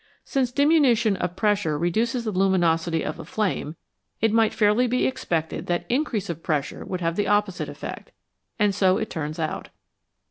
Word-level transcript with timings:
Since 0.23 0.51
diminution 0.51 1.15
of 1.17 1.35
pressure 1.35 1.77
reduces 1.77 2.23
the 2.23 2.31
luminosity 2.31 3.03
of 3.05 3.19
a 3.19 3.23
flame, 3.23 3.75
it 4.19 4.33
might 4.33 4.51
fairly 4.51 4.87
be 4.87 5.05
expected 5.05 5.67
that 5.67 5.85
increase 5.89 6.27
of 6.27 6.41
presMire 6.41 6.87
would 6.87 7.01
have 7.01 7.17
the 7.17 7.27
opposite 7.27 7.69
effect; 7.69 8.09
and 8.57 8.73
so 8.73 8.97
it 8.97 9.11
turns 9.11 9.37
out. 9.37 9.69